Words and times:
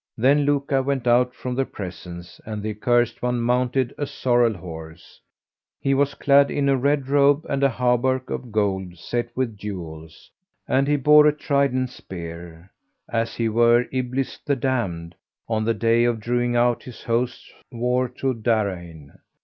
Then 0.17 0.45
Luka 0.45 0.81
went 0.81 1.05
out 1.05 1.35
from 1.35 1.53
the 1.53 1.63
presence 1.63 2.41
and 2.43 2.63
the 2.63 2.71
accursed 2.71 3.21
one 3.21 3.39
mounted 3.39 3.93
a 3.99 4.07
sorrel 4.07 4.53
horse; 4.55 5.21
he 5.79 5.93
was 5.93 6.15
clad 6.15 6.49
in 6.49 6.67
a 6.67 6.75
red 6.75 7.07
robe 7.07 7.45
and 7.47 7.61
a 7.63 7.69
hauberk 7.69 8.31
of 8.31 8.51
gold 8.51 8.97
set 8.97 9.29
with 9.37 9.55
jewels, 9.55 10.31
and 10.67 10.87
he 10.87 10.95
bore 10.95 11.27
a 11.27 11.31
trident 11.31 11.91
spear, 11.91 12.71
as 13.09 13.35
he 13.35 13.47
were 13.47 13.85
Iblis 13.91 14.39
the 14.39 14.55
damned 14.55 15.13
on 15.47 15.65
the 15.65 15.75
day 15.75 16.03
of 16.05 16.19
drewing 16.19 16.55
out 16.55 16.81
his 16.81 17.03
hosts 17.03 17.51
war 17.71 18.09
to 18.09 18.33
darraign. 18.33 19.19